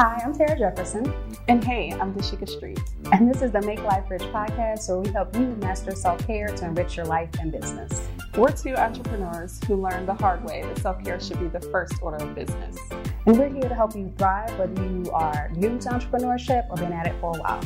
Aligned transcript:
Hi, 0.00 0.18
I'm 0.24 0.32
Tara 0.32 0.58
Jefferson. 0.58 1.12
And 1.48 1.62
hey, 1.62 1.92
I'm 1.92 2.14
Dashika 2.14 2.48
Street. 2.48 2.80
And 3.12 3.30
this 3.30 3.42
is 3.42 3.52
the 3.52 3.60
Make 3.60 3.82
Life 3.82 4.10
Rich 4.10 4.22
podcast, 4.32 4.88
where 4.88 5.00
we 5.00 5.10
help 5.10 5.36
you 5.36 5.54
master 5.60 5.94
self 5.94 6.26
care 6.26 6.48
to 6.48 6.64
enrich 6.64 6.96
your 6.96 7.04
life 7.04 7.28
and 7.38 7.52
business. 7.52 8.08
We're 8.34 8.50
two 8.50 8.74
entrepreneurs 8.76 9.60
who 9.66 9.76
learned 9.76 10.08
the 10.08 10.14
hard 10.14 10.42
way 10.42 10.62
that 10.62 10.78
self 10.78 11.04
care 11.04 11.20
should 11.20 11.38
be 11.38 11.48
the 11.48 11.60
first 11.60 12.00
order 12.00 12.24
of 12.24 12.34
business. 12.34 12.78
And 13.26 13.38
we're 13.38 13.50
here 13.50 13.68
to 13.68 13.74
help 13.74 13.94
you 13.94 14.10
thrive, 14.16 14.58
whether 14.58 14.82
you 14.82 15.10
are 15.12 15.50
new 15.54 15.78
to 15.80 15.88
entrepreneurship 15.90 16.66
or 16.70 16.76
been 16.76 16.94
at 16.94 17.06
it 17.06 17.14
for 17.20 17.36
a 17.36 17.38
while. 17.38 17.60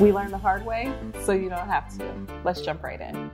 We 0.00 0.12
learned 0.12 0.34
the 0.34 0.38
hard 0.38 0.66
way, 0.66 0.92
so 1.22 1.32
you 1.32 1.48
don't 1.48 1.66
have 1.66 1.96
to. 1.96 2.14
Let's 2.44 2.60
jump 2.60 2.82
right 2.82 3.00
in. 3.00 3.30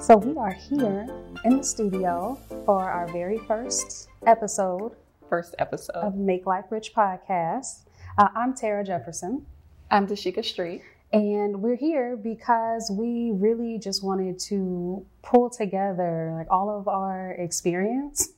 So, 0.00 0.16
we 0.16 0.34
are 0.38 0.52
here 0.52 1.06
in 1.48 1.56
the 1.56 1.64
studio 1.64 2.38
for 2.66 2.90
our 2.90 3.10
very 3.10 3.38
first 3.38 4.10
episode. 4.26 4.92
First 5.30 5.54
episode 5.58 5.96
of 5.96 6.14
Make 6.14 6.44
Life 6.44 6.66
Rich 6.68 6.92
podcast. 6.94 7.84
Uh, 8.18 8.28
I'm 8.36 8.54
Tara 8.54 8.84
Jefferson. 8.84 9.46
I'm 9.90 10.06
Dashika 10.06 10.44
Street. 10.44 10.82
And 11.10 11.62
we're 11.62 11.76
here 11.76 12.18
because 12.18 12.92
we 12.92 13.30
really 13.32 13.78
just 13.78 14.04
wanted 14.04 14.38
to 14.40 15.06
pull 15.22 15.48
together 15.48 16.34
like 16.36 16.48
all 16.50 16.68
of 16.68 16.86
our 16.86 17.30
experience 17.38 18.28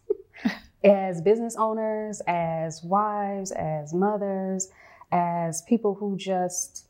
as 0.84 1.20
business 1.20 1.56
owners, 1.58 2.22
as 2.28 2.80
wives, 2.84 3.50
as 3.50 3.92
mothers, 3.92 4.68
as 5.10 5.62
people 5.62 5.96
who 5.96 6.16
just 6.16 6.86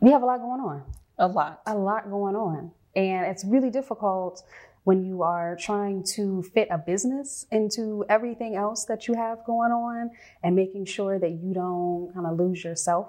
we 0.00 0.12
have 0.12 0.22
a 0.22 0.24
lot 0.24 0.38
going 0.38 0.60
on. 0.60 0.84
A 1.18 1.26
lot. 1.26 1.62
A 1.66 1.76
lot 1.76 2.08
going 2.08 2.36
on. 2.36 2.70
And 2.94 3.26
it's 3.26 3.44
really 3.44 3.70
difficult 3.70 4.44
when 4.88 5.04
you 5.04 5.22
are 5.22 5.54
trying 5.54 6.02
to 6.02 6.42
fit 6.54 6.66
a 6.70 6.78
business 6.78 7.44
into 7.52 8.06
everything 8.08 8.56
else 8.56 8.86
that 8.86 9.06
you 9.06 9.12
have 9.12 9.44
going 9.44 9.70
on 9.70 10.10
and 10.42 10.56
making 10.56 10.86
sure 10.86 11.18
that 11.18 11.32
you 11.32 11.52
don't 11.52 12.10
kind 12.14 12.26
of 12.26 12.38
lose 12.38 12.64
yourself 12.64 13.08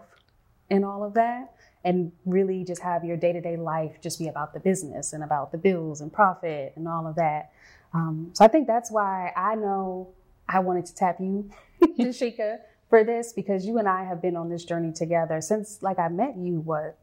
in 0.70 0.84
all 0.84 1.06
of 1.06 1.14
that 1.14 1.54
and 1.86 2.12
really 2.26 2.66
just 2.66 2.82
have 2.82 3.06
your 3.06 3.16
day 3.16 3.32
to 3.32 3.40
day 3.40 3.56
life 3.56 3.94
just 4.02 4.20
be 4.20 4.28
about 4.28 4.54
the 4.54 4.60
business 4.60 5.14
and 5.14 5.24
about 5.24 5.54
the 5.54 5.58
bills 5.58 6.02
and 6.02 6.12
profit 6.12 6.74
and 6.76 6.86
all 6.86 7.08
of 7.08 7.16
that. 7.16 7.54
Um, 7.94 8.32
so 8.34 8.44
I 8.44 8.50
think 8.50 8.68
that's 8.68 8.92
why 8.92 9.32
I 9.38 9.56
know 9.56 10.10
I 10.50 10.60
wanted 10.60 10.86
to 10.88 10.94
tap 10.94 11.22
you, 11.22 11.50
Dashika, 11.82 12.58
for 12.90 13.06
this 13.06 13.32
because 13.32 13.66
you 13.66 13.78
and 13.78 13.88
I 13.88 14.04
have 14.04 14.22
been 14.22 14.36
on 14.36 14.50
this 14.50 14.66
journey 14.66 14.92
together 14.92 15.40
since 15.40 15.82
like 15.82 15.98
I 15.98 16.10
met 16.10 16.36
you. 16.36 16.60
What? 16.60 16.98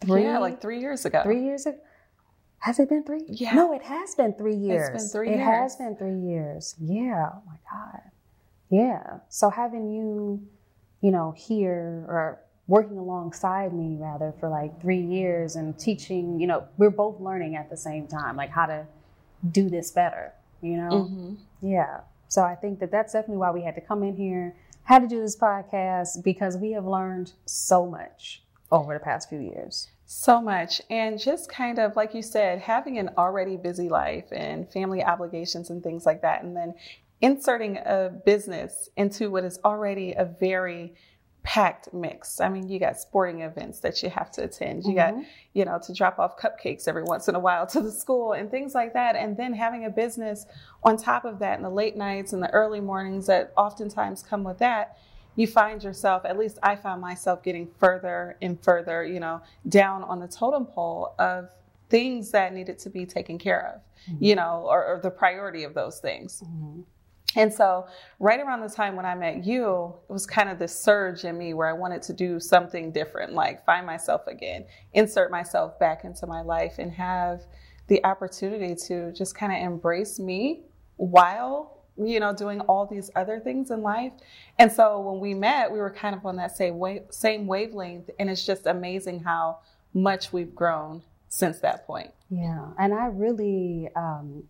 Three? 0.00 0.22
Yeah, 0.22 0.38
like 0.38 0.60
three 0.62 0.78
years 0.78 1.04
ago. 1.04 1.24
Three 1.24 1.42
years 1.42 1.66
ago. 1.66 1.78
Has 2.62 2.78
it 2.78 2.88
been 2.88 3.02
three? 3.02 3.24
Yeah. 3.26 3.54
No, 3.54 3.72
it 3.72 3.82
has 3.82 4.14
been 4.14 4.34
three 4.34 4.54
years. 4.54 4.88
It's 4.94 5.12
been 5.12 5.20
three 5.20 5.28
it 5.30 5.38
years. 5.38 5.48
It 5.48 5.50
has 5.50 5.76
been 5.76 5.96
three 5.96 6.18
years. 6.20 6.76
Yeah. 6.80 7.30
Oh 7.34 7.42
my 7.44 7.56
God. 7.68 8.00
Yeah. 8.70 9.18
So 9.28 9.50
having 9.50 9.92
you, 9.92 10.40
you 11.00 11.10
know, 11.10 11.34
here 11.36 12.04
or 12.06 12.40
working 12.68 12.98
alongside 12.98 13.74
me 13.74 13.96
rather 13.98 14.32
for 14.38 14.48
like 14.48 14.80
three 14.80 15.00
years 15.00 15.56
and 15.56 15.76
teaching, 15.76 16.38
you 16.38 16.46
know, 16.46 16.64
we're 16.78 16.90
both 16.90 17.20
learning 17.20 17.56
at 17.56 17.68
the 17.68 17.76
same 17.76 18.06
time, 18.06 18.36
like 18.36 18.50
how 18.50 18.66
to 18.66 18.86
do 19.50 19.68
this 19.68 19.90
better, 19.90 20.32
you 20.60 20.76
know? 20.76 20.90
Mm-hmm. 20.90 21.34
Yeah. 21.62 22.02
So 22.28 22.42
I 22.42 22.54
think 22.54 22.78
that 22.78 22.92
that's 22.92 23.12
definitely 23.12 23.38
why 23.38 23.50
we 23.50 23.62
had 23.62 23.74
to 23.74 23.80
come 23.80 24.04
in 24.04 24.14
here, 24.14 24.54
had 24.84 25.00
to 25.00 25.08
do 25.08 25.20
this 25.20 25.36
podcast 25.36 26.22
because 26.22 26.56
we 26.56 26.70
have 26.72 26.86
learned 26.86 27.32
so 27.44 27.86
much 27.86 28.44
over 28.70 28.94
the 28.94 29.00
past 29.00 29.28
few 29.28 29.40
years. 29.40 29.88
So 30.14 30.42
much. 30.42 30.82
And 30.90 31.18
just 31.18 31.48
kind 31.48 31.78
of, 31.78 31.96
like 31.96 32.14
you 32.14 32.20
said, 32.20 32.60
having 32.60 32.98
an 32.98 33.10
already 33.16 33.56
busy 33.56 33.88
life 33.88 34.26
and 34.30 34.70
family 34.70 35.02
obligations 35.02 35.70
and 35.70 35.82
things 35.82 36.04
like 36.04 36.20
that, 36.20 36.44
and 36.44 36.54
then 36.54 36.74
inserting 37.22 37.78
a 37.78 38.10
business 38.26 38.90
into 38.96 39.30
what 39.30 39.42
is 39.42 39.58
already 39.64 40.12
a 40.12 40.26
very 40.26 40.94
packed 41.44 41.92
mix. 41.94 42.40
I 42.40 42.50
mean, 42.50 42.68
you 42.68 42.78
got 42.78 43.00
sporting 43.00 43.40
events 43.40 43.80
that 43.80 44.02
you 44.02 44.10
have 44.10 44.30
to 44.32 44.44
attend. 44.44 44.84
You 44.84 44.90
mm-hmm. 44.90 45.16
got, 45.20 45.26
you 45.54 45.64
know, 45.64 45.80
to 45.82 45.94
drop 45.94 46.18
off 46.18 46.38
cupcakes 46.38 46.86
every 46.86 47.04
once 47.04 47.28
in 47.28 47.34
a 47.34 47.40
while 47.40 47.66
to 47.68 47.80
the 47.80 47.90
school 47.90 48.34
and 48.34 48.50
things 48.50 48.74
like 48.74 48.92
that. 48.92 49.16
And 49.16 49.34
then 49.36 49.54
having 49.54 49.86
a 49.86 49.90
business 49.90 50.44
on 50.84 50.98
top 50.98 51.24
of 51.24 51.38
that 51.38 51.56
in 51.56 51.62
the 51.62 51.70
late 51.70 51.96
nights 51.96 52.34
and 52.34 52.42
the 52.42 52.50
early 52.50 52.80
mornings 52.80 53.26
that 53.28 53.52
oftentimes 53.56 54.22
come 54.22 54.44
with 54.44 54.58
that, 54.58 54.98
you 55.36 55.46
find 55.46 55.82
yourself, 55.82 56.24
at 56.24 56.38
least 56.38 56.58
I 56.62 56.76
found 56.76 57.00
myself 57.00 57.42
getting 57.42 57.68
further 57.78 58.36
and 58.42 58.62
further, 58.62 59.04
you 59.04 59.20
know, 59.20 59.40
down 59.68 60.02
on 60.04 60.20
the 60.20 60.28
totem 60.28 60.66
pole 60.66 61.14
of 61.18 61.48
things 61.88 62.30
that 62.30 62.54
needed 62.54 62.78
to 62.80 62.90
be 62.90 63.06
taken 63.06 63.38
care 63.38 63.74
of, 63.74 64.12
mm-hmm. 64.12 64.24
you 64.24 64.34
know, 64.34 64.66
or, 64.68 64.84
or, 64.84 65.00
the 65.02 65.10
priority 65.10 65.64
of 65.64 65.74
those 65.74 66.00
things. 66.00 66.42
Mm-hmm. 66.44 66.80
And 67.34 67.52
so, 67.52 67.86
right 68.18 68.40
around 68.40 68.60
the 68.60 68.68
time 68.68 68.94
when 68.94 69.06
I 69.06 69.14
met 69.14 69.44
you, 69.44 69.94
it 70.08 70.12
was 70.12 70.26
kind 70.26 70.48
of 70.48 70.58
this 70.58 70.78
surge 70.78 71.24
in 71.24 71.38
me 71.38 71.54
where 71.54 71.68
I 71.68 71.72
wanted 71.72 72.02
to 72.02 72.12
do 72.12 72.38
something 72.38 72.92
different, 72.92 73.32
like 73.32 73.64
find 73.64 73.86
myself 73.86 74.26
again, 74.26 74.66
insert 74.92 75.30
myself 75.30 75.78
back 75.78 76.04
into 76.04 76.26
my 76.26 76.42
life, 76.42 76.74
and 76.78 76.92
have 76.92 77.42
the 77.88 78.04
opportunity 78.04 78.74
to 78.86 79.12
just 79.12 79.34
kind 79.34 79.52
of 79.52 79.58
embrace 79.58 80.18
me 80.18 80.62
while 80.96 81.81
you 81.96 82.20
know 82.20 82.34
doing 82.34 82.60
all 82.62 82.86
these 82.86 83.10
other 83.16 83.40
things 83.40 83.70
in 83.70 83.82
life. 83.82 84.12
And 84.58 84.70
so 84.70 85.00
when 85.00 85.20
we 85.20 85.34
met, 85.34 85.70
we 85.70 85.78
were 85.78 85.90
kind 85.90 86.14
of 86.14 86.24
on 86.24 86.36
that 86.36 86.56
same 86.56 86.78
wave, 86.78 87.02
same 87.10 87.46
wavelength, 87.46 88.10
and 88.18 88.30
it's 88.30 88.44
just 88.44 88.66
amazing 88.66 89.20
how 89.20 89.58
much 89.94 90.32
we've 90.32 90.54
grown 90.54 91.02
since 91.28 91.60
that 91.60 91.86
point. 91.86 92.10
Yeah, 92.30 92.68
and 92.78 92.94
I 92.94 93.06
really 93.06 93.88
um, 93.94 94.44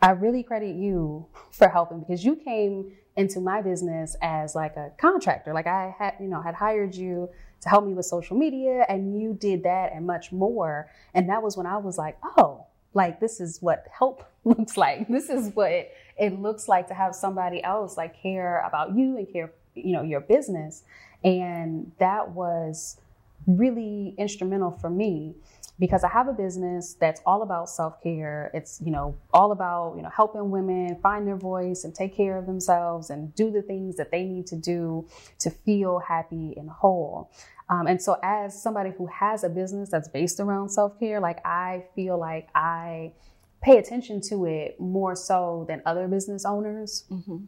I 0.00 0.10
really 0.10 0.42
credit 0.42 0.76
you 0.76 1.26
for 1.50 1.68
helping 1.68 2.00
because 2.00 2.24
you 2.24 2.36
came 2.36 2.92
into 3.16 3.40
my 3.40 3.60
business 3.60 4.16
as 4.22 4.54
like 4.54 4.76
a 4.76 4.92
contractor. 4.96 5.52
Like 5.52 5.66
I 5.66 5.94
had, 5.98 6.14
you 6.20 6.28
know, 6.28 6.40
had 6.40 6.54
hired 6.54 6.94
you 6.94 7.28
to 7.60 7.68
help 7.68 7.84
me 7.84 7.92
with 7.92 8.06
social 8.06 8.36
media 8.36 8.86
and 8.88 9.20
you 9.20 9.34
did 9.34 9.64
that 9.64 9.92
and 9.92 10.06
much 10.06 10.30
more. 10.30 10.88
And 11.14 11.28
that 11.28 11.42
was 11.42 11.56
when 11.56 11.66
I 11.66 11.78
was 11.78 11.98
like, 11.98 12.16
oh, 12.36 12.64
like 12.94 13.18
this 13.18 13.40
is 13.40 13.60
what 13.60 13.86
help 13.90 14.22
looks 14.44 14.76
like. 14.76 15.08
This 15.08 15.30
is 15.30 15.50
what 15.54 15.90
it 16.18 16.40
looks 16.40 16.68
like 16.68 16.88
to 16.88 16.94
have 16.94 17.14
somebody 17.14 17.62
else 17.62 17.96
like 17.96 18.20
care 18.20 18.62
about 18.66 18.96
you 18.96 19.16
and 19.16 19.32
care, 19.32 19.52
you 19.74 19.92
know, 19.92 20.02
your 20.02 20.20
business. 20.20 20.82
And 21.24 21.92
that 21.98 22.30
was 22.30 23.00
really 23.46 24.14
instrumental 24.18 24.70
for 24.70 24.90
me 24.90 25.34
because 25.78 26.02
I 26.02 26.08
have 26.08 26.26
a 26.26 26.32
business 26.32 26.94
that's 26.94 27.20
all 27.24 27.42
about 27.42 27.70
self-care. 27.70 28.50
It's, 28.52 28.80
you 28.84 28.90
know, 28.90 29.16
all 29.32 29.52
about, 29.52 29.94
you 29.96 30.02
know, 30.02 30.10
helping 30.10 30.50
women 30.50 30.98
find 31.00 31.26
their 31.26 31.36
voice 31.36 31.84
and 31.84 31.94
take 31.94 32.16
care 32.16 32.36
of 32.36 32.46
themselves 32.46 33.10
and 33.10 33.32
do 33.34 33.50
the 33.50 33.62
things 33.62 33.96
that 33.96 34.10
they 34.10 34.24
need 34.24 34.46
to 34.48 34.56
do 34.56 35.06
to 35.38 35.50
feel 35.50 36.00
happy 36.00 36.54
and 36.56 36.68
whole. 36.68 37.30
Um, 37.70 37.86
and 37.86 38.02
so 38.02 38.18
as 38.22 38.60
somebody 38.60 38.90
who 38.96 39.06
has 39.06 39.44
a 39.44 39.48
business 39.48 39.88
that's 39.88 40.08
based 40.08 40.40
around 40.40 40.70
self-care, 40.70 41.20
like 41.20 41.44
I 41.46 41.84
feel 41.94 42.18
like 42.18 42.48
I 42.54 43.12
pay 43.60 43.78
attention 43.78 44.20
to 44.20 44.46
it 44.46 44.78
more 44.80 45.14
so 45.14 45.64
than 45.68 45.82
other 45.84 46.08
business 46.08 46.44
owners. 46.44 47.04
Mm-hmm. 47.10 47.38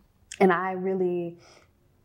And 0.41 0.53
I 0.53 0.73
really 0.73 1.39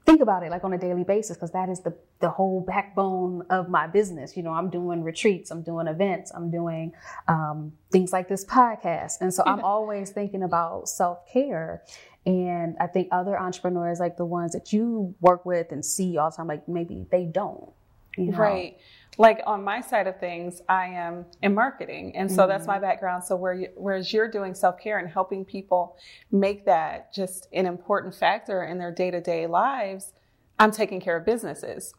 think 0.06 0.22
about 0.22 0.44
it 0.44 0.52
like 0.52 0.64
on 0.64 0.74
a 0.74 0.78
daily 0.78 1.04
basis 1.04 1.36
because 1.36 1.52
that 1.52 1.70
is 1.70 1.82
the 1.82 1.96
the 2.20 2.30
whole 2.30 2.62
backbone 2.62 3.44
of 3.50 3.70
my 3.70 3.88
business. 3.88 4.38
You 4.38 4.44
know, 4.44 4.52
I'm 4.54 4.70
doing 4.70 5.04
retreats, 5.04 5.52
I'm 5.52 5.64
doing 5.64 5.88
events, 5.88 6.32
I'm 6.34 6.50
doing 6.50 6.94
um, 7.28 7.74
things 7.92 8.14
like 8.14 8.28
this 8.28 8.46
podcast, 8.46 9.22
and 9.22 9.34
so 9.34 9.44
I'm 9.46 9.62
always 9.62 10.12
thinking 10.12 10.44
about 10.44 10.88
self 10.88 11.28
care. 11.32 11.84
And 12.26 12.76
I 12.80 12.88
think 12.88 13.10
other 13.12 13.40
entrepreneurs, 13.40 14.00
like 14.00 14.18
the 14.18 14.26
ones 14.26 14.54
that 14.54 14.74
you 14.74 15.14
work 15.22 15.46
with 15.46 15.72
and 15.72 15.86
see 15.86 16.18
all 16.18 16.32
the 16.32 16.38
time, 16.38 16.48
like 16.48 16.68
maybe 16.68 17.06
they 17.12 17.26
don't. 17.26 17.72
You 18.18 18.32
know? 18.32 18.38
Right 18.38 18.78
like 19.18 19.42
on 19.46 19.64
my 19.64 19.82
side 19.82 20.08
of 20.08 20.20
things, 20.20 20.62
I 20.68 20.88
am 20.88 21.26
in 21.42 21.54
marketing, 21.54 22.16
and 22.16 22.30
so 22.30 22.42
mm-hmm. 22.42 22.50
that's 22.50 22.68
my 22.68 22.76
mm-hmm. 22.76 22.84
background. 22.84 23.24
So 23.24 23.36
where 23.36 23.54
you, 23.54 23.70
whereas 23.76 24.12
you're 24.12 24.30
doing 24.30 24.54
self 24.54 24.80
care 24.80 25.00
and 25.00 25.10
helping 25.10 25.46
people 25.46 25.98
make 26.32 26.66
that 26.66 27.14
just 27.14 27.48
an 27.54 27.66
important 27.66 28.16
factor 28.16 28.64
in 28.64 28.78
their 28.78 28.92
day 28.92 29.12
to 29.12 29.22
day 29.22 29.48
lives, 29.48 30.14
I'm 30.60 30.72
taking 30.72 31.00
care 31.00 31.18
of 31.18 31.26
businesses. 31.26 31.94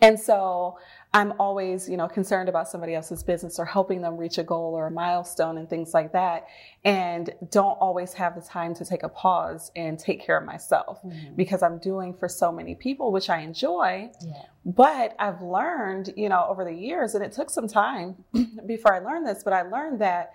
And 0.00 0.18
so 0.18 0.78
I'm 1.14 1.32
always, 1.38 1.88
you 1.88 1.96
know, 1.96 2.08
concerned 2.08 2.48
about 2.48 2.68
somebody 2.68 2.92
else's 2.96 3.22
business 3.22 3.60
or 3.60 3.64
helping 3.64 4.02
them 4.02 4.16
reach 4.16 4.36
a 4.36 4.42
goal 4.42 4.74
or 4.74 4.88
a 4.88 4.90
milestone 4.90 5.58
and 5.58 5.70
things 5.70 5.94
like 5.94 6.12
that. 6.12 6.48
And 6.84 7.30
don't 7.52 7.76
always 7.76 8.12
have 8.14 8.34
the 8.34 8.40
time 8.40 8.74
to 8.74 8.84
take 8.84 9.04
a 9.04 9.08
pause 9.08 9.70
and 9.76 9.96
take 9.96 10.20
care 10.20 10.36
of 10.36 10.44
myself 10.44 10.98
mm-hmm. 11.06 11.36
because 11.36 11.62
I'm 11.62 11.78
doing 11.78 12.14
for 12.14 12.28
so 12.28 12.50
many 12.50 12.74
people, 12.74 13.12
which 13.12 13.30
I 13.30 13.38
enjoy. 13.42 14.10
Yeah. 14.26 14.32
But 14.66 15.14
I've 15.20 15.40
learned, 15.40 16.12
you 16.16 16.28
know, 16.28 16.46
over 16.48 16.64
the 16.64 16.74
years, 16.74 17.14
and 17.14 17.24
it 17.24 17.30
took 17.30 17.48
some 17.48 17.68
time 17.68 18.16
before 18.66 18.92
I 18.92 18.98
learned 18.98 19.24
this, 19.24 19.44
but 19.44 19.52
I 19.52 19.62
learned 19.62 20.00
that 20.00 20.32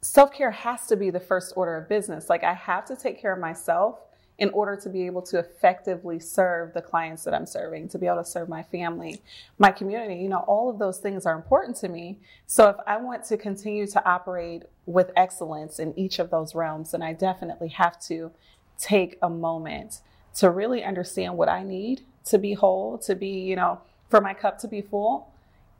self 0.00 0.32
care 0.32 0.50
has 0.50 0.86
to 0.86 0.96
be 0.96 1.10
the 1.10 1.20
first 1.20 1.52
order 1.54 1.76
of 1.76 1.90
business. 1.90 2.30
Like 2.30 2.44
I 2.44 2.54
have 2.54 2.86
to 2.86 2.96
take 2.96 3.20
care 3.20 3.34
of 3.34 3.40
myself 3.40 3.98
in 4.42 4.50
order 4.50 4.74
to 4.74 4.88
be 4.88 5.06
able 5.06 5.22
to 5.22 5.38
effectively 5.38 6.18
serve 6.18 6.74
the 6.74 6.82
clients 6.82 7.22
that 7.22 7.32
I'm 7.32 7.46
serving, 7.46 7.86
to 7.90 7.96
be 7.96 8.08
able 8.08 8.16
to 8.16 8.24
serve 8.24 8.48
my 8.48 8.64
family, 8.64 9.22
my 9.56 9.70
community. 9.70 10.16
You 10.16 10.28
know, 10.28 10.40
all 10.48 10.68
of 10.68 10.80
those 10.80 10.98
things 10.98 11.26
are 11.26 11.36
important 11.36 11.76
to 11.76 11.88
me. 11.88 12.18
So 12.48 12.68
if 12.68 12.74
I 12.84 12.96
want 12.96 13.24
to 13.26 13.36
continue 13.36 13.86
to 13.86 14.04
operate 14.04 14.64
with 14.84 15.12
excellence 15.16 15.78
in 15.78 15.96
each 15.96 16.18
of 16.18 16.30
those 16.30 16.56
realms, 16.56 16.90
then 16.90 17.02
I 17.02 17.12
definitely 17.12 17.68
have 17.68 18.00
to 18.08 18.32
take 18.78 19.16
a 19.22 19.30
moment 19.30 20.00
to 20.38 20.50
really 20.50 20.82
understand 20.82 21.36
what 21.36 21.48
I 21.48 21.62
need 21.62 22.00
to 22.24 22.36
be 22.36 22.54
whole, 22.54 22.98
to 22.98 23.14
be, 23.14 23.28
you 23.28 23.54
know, 23.54 23.80
for 24.10 24.20
my 24.20 24.34
cup 24.34 24.58
to 24.58 24.66
be 24.66 24.82
full, 24.82 25.32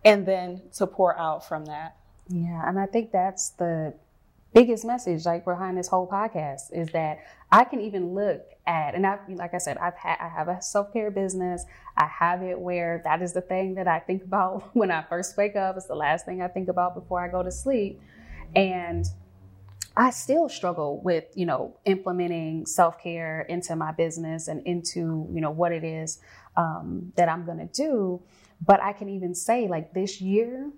and 0.05 0.25
then 0.25 0.63
to 0.75 0.87
pour 0.87 1.19
out 1.19 1.49
from 1.49 1.65
that. 1.65 1.97
Yeah, 2.29 2.63
and 2.65 2.79
I 2.79 2.87
think 2.87 3.11
that's 3.11 3.51
the 3.51 3.95
biggest 4.55 4.85
message 4.85 5.27
like 5.27 5.45
behind 5.45 5.77
this 5.77 5.89
whole 5.89 6.07
podcast 6.07 6.73
is 6.73 6.91
that 6.91 7.19
I 7.51 7.65
can 7.65 7.81
even 7.81 8.15
look 8.15 8.52
at 8.67 8.95
and 8.95 9.07
I 9.07 9.19
like 9.29 9.55
I 9.55 9.59
said 9.59 9.77
I've 9.79 9.97
had 9.97 10.19
I 10.21 10.29
have 10.29 10.49
a 10.49 10.61
self-care 10.63 11.11
business. 11.11 11.65
I 11.97 12.07
have 12.07 12.43
it 12.43 12.59
where 12.59 13.01
that 13.05 13.21
is 13.23 13.33
the 13.33 13.41
thing 13.41 13.75
that 13.75 13.89
I 13.89 13.99
think 13.99 14.23
about 14.23 14.71
when 14.77 14.91
I 14.91 15.03
first 15.03 15.37
wake 15.37 15.57
up. 15.57 15.77
It's 15.77 15.87
the 15.87 15.95
last 15.95 16.25
thing 16.25 16.43
I 16.43 16.49
think 16.49 16.69
about 16.69 16.95
before 16.95 17.25
I 17.25 17.29
go 17.29 17.43
to 17.43 17.51
sleep. 17.51 18.01
And 18.55 19.07
I 19.97 20.11
still 20.11 20.49
struggle 20.49 21.01
with, 21.03 21.25
you 21.35 21.45
know, 21.45 21.77
implementing 21.85 22.65
self-care 22.65 23.43
into 23.43 23.77
my 23.77 23.93
business 23.93 24.49
and 24.49 24.67
into, 24.67 25.29
you 25.33 25.41
know, 25.41 25.51
what 25.51 25.73
it 25.73 25.85
is 25.85 26.19
um, 26.57 27.13
that 27.17 27.29
I'm 27.29 27.45
going 27.45 27.59
to 27.59 27.67
do. 27.67 28.23
But 28.65 28.81
I 28.81 28.93
can 28.93 29.09
even 29.09 29.35
say 29.35 29.69
like 29.69 29.93
this 29.93 30.21
year 30.21 30.71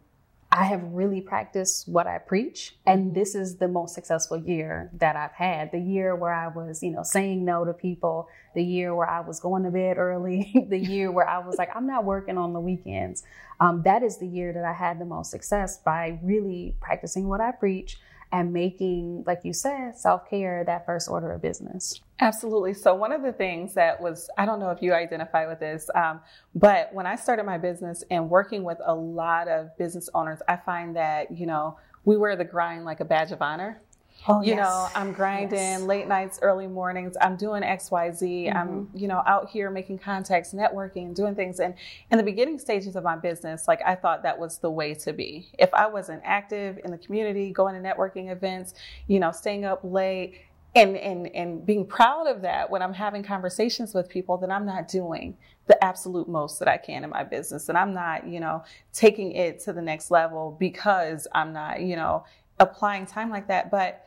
I 0.55 0.67
have 0.67 0.85
really 0.93 1.21
practiced 1.21 1.89
what 1.89 2.06
I 2.06 2.19
preach. 2.19 2.77
And 2.87 3.12
this 3.12 3.35
is 3.35 3.56
the 3.56 3.67
most 3.67 3.93
successful 3.93 4.37
year 4.37 4.89
that 4.95 5.17
I've 5.17 5.33
had. 5.33 5.73
The 5.73 5.81
year 5.81 6.15
where 6.15 6.33
I 6.33 6.47
was, 6.47 6.81
you 6.81 6.93
know, 6.93 7.03
saying 7.03 7.45
no 7.45 7.65
to 7.65 7.73
people, 7.73 8.29
the 8.55 8.62
year 8.62 8.95
where 8.95 9.11
I 9.11 9.19
was 9.19 9.41
going 9.41 9.65
to 9.65 9.73
bed 9.73 9.99
early, 9.99 10.55
the 10.69 10.79
year 10.79 11.11
where 11.11 11.29
I 11.29 11.45
was 11.45 11.59
like, 11.59 11.71
I'm 11.75 11.89
not 11.89 12.05
working 12.05 12.39
on 12.39 12.53
the 12.53 12.61
weekends. 12.61 13.25
Um, 13.59 13.83
that 13.83 14.05
is 14.05 14.19
the 14.19 14.29
year 14.29 14.53
that 14.53 14.65
I 14.65 14.73
had 14.73 15.01
the 15.01 15.05
most 15.05 15.33
success 15.33 15.79
by 15.79 16.21
really 16.23 16.77
practicing 16.81 17.27
what 17.27 17.41
I 17.41 17.50
preach 17.50 17.99
and 18.35 18.53
making, 18.53 19.23
like 19.29 19.41
you 19.45 19.53
said, 19.53 19.97
self 19.97 20.29
care 20.29 20.65
that 20.65 20.85
first 20.85 21.09
order 21.09 21.33
of 21.33 21.41
business. 21.41 22.01
Absolutely. 22.19 22.75
So, 22.75 22.93
one 22.93 23.13
of 23.13 23.23
the 23.23 23.33
things 23.33 23.75
that 23.75 24.01
was, 24.01 24.29
I 24.37 24.45
don't 24.45 24.59
know 24.59 24.71
if 24.71 24.83
you 24.83 24.93
identify 24.93 25.47
with 25.47 25.61
this, 25.61 25.89
um, 25.95 26.21
but 26.53 26.93
when 26.93 27.07
I 27.07 27.15
started 27.15 27.45
my 27.45 27.59
business 27.59 28.03
and 28.11 28.29
working 28.29 28.65
with 28.65 28.79
a 28.85 28.95
lot 28.95 29.47
of 29.47 29.77
business 29.79 30.09
owners, 30.15 30.41
I 30.49 30.57
find 30.57 30.97
that, 30.97 31.31
you 31.31 31.47
know, 31.47 31.79
we 32.05 32.17
wear 32.17 32.35
the 32.35 32.45
grind 32.45 32.85
like 32.85 32.99
a 32.99 33.05
badge 33.05 33.31
of 33.31 33.41
honor. 33.41 33.81
Oh, 34.26 34.41
you 34.41 34.55
yes. 34.55 34.59
know, 34.59 34.88
I'm 34.94 35.12
grinding 35.12 35.59
yes. 35.59 35.82
late 35.82 36.09
nights, 36.09 36.38
early 36.41 36.67
mornings. 36.67 37.17
I'm 37.21 37.37
doing 37.37 37.62
X, 37.62 37.91
Y, 37.91 38.11
Z. 38.11 38.26
Mm-hmm. 38.26 38.56
I'm, 38.56 38.91
you 38.94 39.06
know, 39.06 39.23
out 39.26 39.50
here 39.50 39.71
making 39.71 39.99
contacts, 39.99 40.53
networking, 40.55 41.15
doing 41.15 41.35
things. 41.35 41.61
And 41.61 41.75
in 42.11 42.19
the 42.19 42.25
beginning 42.25 42.59
stages 42.59 42.97
of 42.97 43.05
my 43.05 43.17
business, 43.17 43.69
like 43.69 43.81
I 43.85 43.94
thought 43.94 44.23
that 44.23 44.38
was 44.38 44.59
the 44.59 44.71
way 44.71 44.94
to 44.94 45.12
be. 45.12 45.49
If 45.59 45.73
I 45.75 45.87
wasn't 45.87 46.23
active 46.25 46.79
in 46.85 46.91
the 46.91 46.99
community, 46.99 47.50
going 47.50 47.81
to 47.81 47.87
networking 47.87 48.31
events, 48.31 48.75
you 49.09 49.21
know, 49.21 49.31
staying 49.31 49.65
up 49.65 49.81
late, 49.82 50.41
and, 50.76 50.97
and, 50.97 51.29
and 51.35 51.65
being 51.65 51.87
proud 51.87 52.26
of 52.26 52.43
that 52.43 52.69
when 52.69 52.82
I'm 52.82 52.94
having 52.94 53.23
conversations 53.23 53.94
with 53.94 54.09
people, 54.09 54.37
then 54.38 54.50
I'm 54.50 54.67
not 54.67 54.88
doing 54.88 55.37
the 55.67 55.82
absolute 55.82 56.29
most 56.29 56.59
that 56.59 56.69
I 56.69 56.76
can 56.76 57.05
in 57.05 57.11
my 57.11 57.23
business. 57.23 57.69
And 57.69 57.79
I'm 57.79 57.94
not, 57.94 58.26
you 58.26 58.41
know, 58.41 58.65
taking 58.93 59.32
it 59.32 59.61
to 59.61 59.73
the 59.73 59.81
next 59.81 60.11
level 60.11 60.56
because 60.59 61.29
I'm 61.32 61.53
not, 61.53 61.81
you 61.81 61.94
know, 61.94 62.25
applying 62.59 63.06
time 63.06 63.31
like 63.31 63.47
that. 63.49 63.71
But 63.71 64.04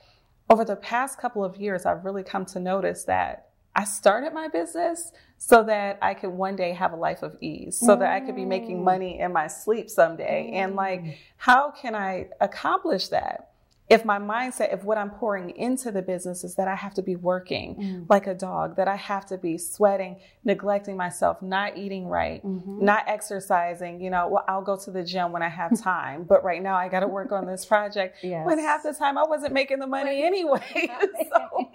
over 0.50 0.64
the 0.64 0.76
past 0.76 1.20
couple 1.20 1.44
of 1.44 1.58
years, 1.58 1.86
I've 1.86 2.06
really 2.06 2.24
come 2.24 2.46
to 2.48 2.60
notice 2.60 3.04
that 3.06 3.50
I 3.76 3.84
started 3.84 4.34
my 4.34 4.48
business 4.48 5.12
so 5.38 5.64
that 5.66 6.00
I 6.02 6.16
could 6.16 6.32
one 6.32 6.56
day 6.56 6.74
have 6.74 6.94
a 6.94 6.96
life 6.96 7.22
of 7.22 7.38
ease, 7.42 7.78
so 7.78 7.96
mm. 7.96 8.00
that 8.00 8.12
I 8.12 8.20
could 8.22 8.36
be 8.36 8.46
making 8.46 8.80
mm. 8.80 8.84
money 8.86 9.20
in 9.20 9.32
my 9.32 9.46
sleep 9.48 9.90
someday. 9.90 10.50
Mm. 10.52 10.56
And 10.56 10.76
like, 10.76 11.18
how 11.38 11.72
can 11.72 11.94
I 11.94 12.30
accomplish 12.42 13.10
that? 13.10 13.47
If 13.90 14.04
my 14.04 14.20
mindset, 14.20 14.74
if 14.74 14.84
what 14.84 14.98
I'm 14.98 15.10
pouring 15.10 15.52
into 15.52 15.92
the 15.92 16.02
business 16.02 16.44
is 16.44 16.56
that 16.56 16.68
I 16.68 16.76
have 16.76 16.94
to 16.96 17.02
be 17.02 17.16
working 17.16 17.76
mm. 17.76 18.06
like 18.10 18.28
a 18.28 18.34
dog, 18.34 18.76
that 18.76 18.88
I 18.90 18.98
have 18.98 19.26
to 19.28 19.38
be 19.38 19.58
sweating, 19.58 20.18
neglecting 20.44 20.98
myself, 20.98 21.42
not 21.42 21.78
eating 21.78 22.08
right, 22.08 22.44
mm-hmm. 22.44 22.84
not 22.84 23.06
exercising, 23.08 24.02
you 24.02 24.10
know, 24.10 24.28
well, 24.28 24.44
I'll 24.48 24.62
go 24.62 24.76
to 24.76 24.92
the 24.92 25.04
gym 25.04 25.32
when 25.32 25.42
I 25.42 25.48
have 25.48 25.80
time, 25.82 26.24
but 26.24 26.44
right 26.44 26.62
now 26.62 26.76
I 26.76 26.90
got 26.90 27.00
to 27.00 27.08
work 27.08 27.32
on 27.32 27.46
this 27.46 27.66
project. 27.66 28.18
Yes. 28.24 28.46
When 28.46 28.60
half 28.60 28.84
the 28.84 28.94
time 28.94 29.18
I 29.18 29.24
wasn't 29.24 29.54
making 29.54 29.80
the 29.80 29.88
money 29.88 30.22
anyway. 30.22 30.62
so, 31.32 31.70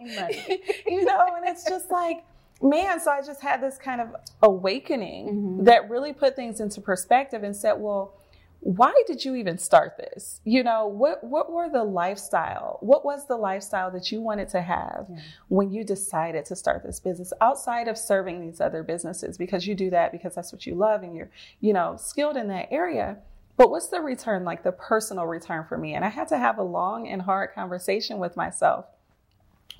you 0.86 1.04
know, 1.04 1.26
and 1.36 1.46
it's 1.46 1.64
just 1.64 1.90
like, 1.90 2.24
man, 2.60 3.00
so 3.00 3.10
I 3.10 3.22
just 3.22 3.40
had 3.40 3.62
this 3.62 3.78
kind 3.78 4.02
of 4.02 4.14
awakening 4.42 5.28
mm-hmm. 5.28 5.64
that 5.64 5.88
really 5.88 6.12
put 6.12 6.36
things 6.36 6.60
into 6.60 6.82
perspective 6.82 7.42
and 7.42 7.56
said, 7.56 7.72
well, 7.72 8.14
why 8.64 8.94
did 9.08 9.24
you 9.24 9.34
even 9.34 9.58
start 9.58 9.96
this? 9.96 10.40
You 10.44 10.62
know, 10.62 10.86
what 10.86 11.24
what 11.24 11.50
were 11.50 11.68
the 11.68 11.82
lifestyle? 11.82 12.78
What 12.80 13.04
was 13.04 13.26
the 13.26 13.36
lifestyle 13.36 13.90
that 13.90 14.12
you 14.12 14.20
wanted 14.20 14.48
to 14.50 14.62
have 14.62 15.06
yeah. 15.10 15.18
when 15.48 15.72
you 15.72 15.82
decided 15.82 16.44
to 16.44 16.54
start 16.54 16.84
this 16.84 17.00
business 17.00 17.32
outside 17.40 17.88
of 17.88 17.98
serving 17.98 18.40
these 18.40 18.60
other 18.60 18.84
businesses 18.84 19.36
because 19.36 19.66
you 19.66 19.74
do 19.74 19.90
that 19.90 20.12
because 20.12 20.36
that's 20.36 20.52
what 20.52 20.64
you 20.64 20.76
love 20.76 21.02
and 21.02 21.16
you're, 21.16 21.28
you 21.60 21.72
know, 21.72 21.96
skilled 21.98 22.36
in 22.36 22.46
that 22.48 22.68
area. 22.70 23.18
But 23.56 23.70
what's 23.70 23.88
the 23.88 24.00
return, 24.00 24.44
like 24.44 24.62
the 24.62 24.70
personal 24.70 25.26
return 25.26 25.64
for 25.68 25.76
me? 25.76 25.94
And 25.94 26.04
I 26.04 26.08
had 26.08 26.28
to 26.28 26.38
have 26.38 26.58
a 26.58 26.62
long 26.62 27.08
and 27.08 27.20
hard 27.20 27.52
conversation 27.54 28.18
with 28.18 28.36
myself 28.36 28.86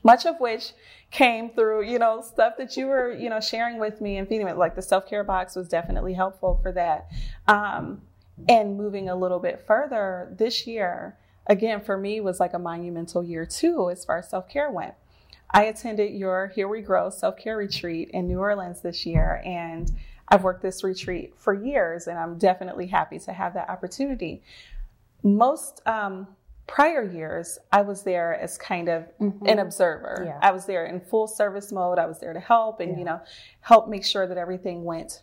much 0.04 0.26
of 0.26 0.40
which 0.40 0.72
came 1.12 1.50
through, 1.50 1.84
you 1.84 1.96
know, 1.96 2.20
stuff 2.22 2.54
that 2.58 2.76
you 2.76 2.86
were, 2.86 3.12
you 3.12 3.30
know, 3.30 3.40
sharing 3.40 3.78
with 3.78 4.00
me 4.00 4.16
and 4.16 4.28
feeding 4.28 4.46
me. 4.46 4.52
Like 4.52 4.74
the 4.74 4.82
self 4.82 5.08
care 5.08 5.22
box 5.22 5.54
was 5.54 5.68
definitely 5.68 6.14
helpful 6.14 6.58
for 6.60 6.72
that. 6.72 7.08
Um, 7.46 8.02
and 8.48 8.76
moving 8.76 9.08
a 9.08 9.14
little 9.14 9.38
bit 9.38 9.64
further, 9.66 10.34
this 10.38 10.66
year, 10.66 11.16
again, 11.46 11.80
for 11.80 11.96
me, 11.96 12.20
was 12.20 12.40
like 12.40 12.54
a 12.54 12.58
monumental 12.58 13.22
year 13.22 13.46
too, 13.46 13.90
as 13.90 14.04
far 14.04 14.18
as 14.18 14.28
self 14.28 14.48
care 14.48 14.70
went. 14.70 14.94
I 15.50 15.64
attended 15.64 16.14
your 16.14 16.50
Here 16.54 16.68
We 16.68 16.80
Grow 16.80 17.10
self 17.10 17.36
care 17.36 17.56
retreat 17.56 18.10
in 18.12 18.26
New 18.26 18.38
Orleans 18.38 18.80
this 18.80 19.04
year, 19.04 19.42
and 19.44 19.90
I've 20.28 20.44
worked 20.44 20.62
this 20.62 20.82
retreat 20.82 21.34
for 21.36 21.52
years, 21.52 22.06
and 22.06 22.18
I'm 22.18 22.38
definitely 22.38 22.86
happy 22.86 23.18
to 23.20 23.32
have 23.32 23.54
that 23.54 23.68
opportunity. 23.68 24.42
Most 25.22 25.82
um, 25.86 26.26
prior 26.66 27.02
years, 27.02 27.58
I 27.70 27.82
was 27.82 28.02
there 28.02 28.34
as 28.40 28.56
kind 28.56 28.88
of 28.88 29.04
mm-hmm. 29.20 29.46
an 29.46 29.58
observer. 29.58 30.22
Yeah. 30.24 30.38
I 30.40 30.52
was 30.52 30.64
there 30.64 30.86
in 30.86 31.00
full 31.00 31.26
service 31.26 31.70
mode. 31.70 31.98
I 31.98 32.06
was 32.06 32.18
there 32.18 32.32
to 32.32 32.40
help 32.40 32.80
and, 32.80 32.92
yeah. 32.92 32.98
you 32.98 33.04
know, 33.04 33.20
help 33.60 33.88
make 33.88 34.04
sure 34.04 34.26
that 34.26 34.38
everything 34.38 34.84
went, 34.84 35.22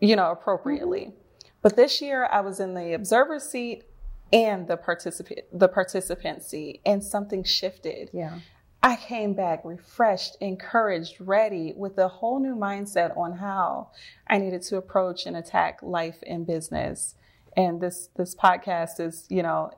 you 0.00 0.14
know, 0.14 0.30
appropriately. 0.30 1.00
Mm-hmm. 1.00 1.19
But 1.62 1.76
this 1.76 2.00
year 2.00 2.26
I 2.26 2.40
was 2.40 2.60
in 2.60 2.74
the 2.74 2.94
observer 2.94 3.38
seat 3.38 3.84
and 4.32 4.68
the 4.68 4.76
participant 4.76 5.40
the 5.52 5.68
participant 5.68 6.42
seat 6.42 6.80
and 6.86 7.02
something 7.02 7.44
shifted. 7.44 8.10
Yeah. 8.12 8.38
I 8.82 8.96
came 8.96 9.34
back 9.34 9.62
refreshed, 9.64 10.36
encouraged, 10.40 11.16
ready 11.20 11.74
with 11.76 11.98
a 11.98 12.08
whole 12.08 12.40
new 12.40 12.54
mindset 12.54 13.14
on 13.16 13.36
how 13.36 13.90
I 14.26 14.38
needed 14.38 14.62
to 14.62 14.78
approach 14.78 15.26
and 15.26 15.36
attack 15.36 15.80
life 15.82 16.22
and 16.26 16.46
business. 16.46 17.14
And 17.56 17.80
this 17.80 18.08
this 18.16 18.34
podcast 18.34 19.00
is, 19.00 19.26
you 19.28 19.42
know, 19.42 19.70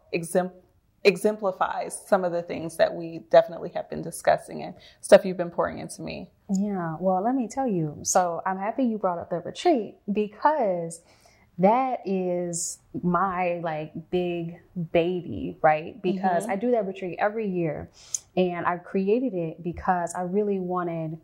exemplifies 1.03 2.01
some 2.07 2.23
of 2.25 2.31
the 2.31 2.43
things 2.43 2.77
that 2.77 2.95
we 2.95 3.23
definitely 3.31 3.71
have 3.71 3.91
been 3.91 4.03
discussing 4.03 4.63
and 4.63 4.75
stuff 5.01 5.25
you've 5.25 5.37
been 5.37 5.51
pouring 5.51 5.79
into 5.79 6.03
me. 6.03 6.31
Yeah, 6.49 6.97
well, 7.01 7.25
let 7.25 7.35
me 7.35 7.49
tell 7.49 7.67
you. 7.67 7.99
So 8.03 8.41
I'm 8.47 8.59
happy 8.59 8.85
you 8.85 8.99
brought 8.99 9.19
up 9.19 9.31
the 9.31 9.37
retreat 9.37 9.97
because 10.13 11.01
that 11.63 12.01
is 12.05 12.79
my 13.03 13.61
like 13.63 13.93
big 14.11 14.57
baby, 14.93 15.57
right? 15.63 16.01
Because 16.03 16.43
mm-hmm. 16.43 16.53
I 16.53 16.57
do 16.57 16.73
that 16.73 16.87
retreat 16.87 17.17
every 17.21 17.49
year 17.49 17.91
and 18.37 18.67
I 18.67 18.79
created 18.79 19.33
it 19.35 19.63
because 19.63 20.13
I 20.15 20.23
really 20.23 20.59
wanted 20.59 21.19